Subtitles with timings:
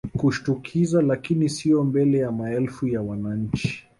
[0.17, 3.83] kushtukiza lakini sio mbele ya maelfu ya wananchi